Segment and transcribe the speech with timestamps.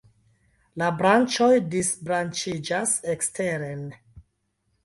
[0.81, 3.85] La branĉoj disbranĉiĝas eksteren.